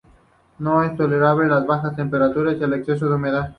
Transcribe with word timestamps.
No 0.57 0.81
es 0.83 0.97
tolerante 0.97 1.43
a 1.45 1.47
las 1.47 1.67
bajas 1.67 1.95
temperaturas 1.95 2.57
y 2.59 2.63
al 2.63 2.73
exceso 2.73 3.07
de 3.07 3.13
humedad. 3.17 3.49